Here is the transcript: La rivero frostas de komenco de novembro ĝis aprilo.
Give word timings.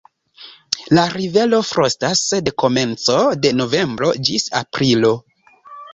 La 0.97 1.01
rivero 1.11 1.59
frostas 1.73 2.23
de 2.47 2.55
komenco 2.63 3.19
de 3.45 3.55
novembro 3.61 4.11
ĝis 4.31 4.49
aprilo. 4.65 5.13